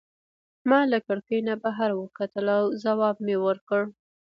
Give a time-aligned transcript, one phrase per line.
[0.69, 3.81] ما له کړکۍ نه بهر وکتل او ځواب مي ورکړ.